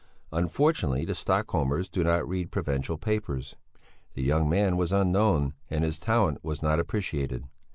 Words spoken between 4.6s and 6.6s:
was unknown and his talent